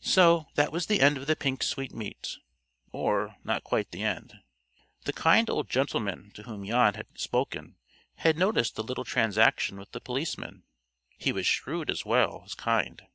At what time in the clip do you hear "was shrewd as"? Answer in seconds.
11.30-12.04